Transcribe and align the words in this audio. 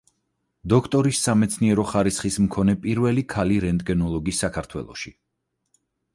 დოქტორის 0.71 1.19
სამეცნიერო 1.27 1.85
ხარისხის 1.89 2.39
მქონე 2.47 2.75
პირველი 2.87 3.25
ქალი 3.35 3.61
რენტგენოლოგი 3.67 4.35
საქართველოში. 4.41 5.17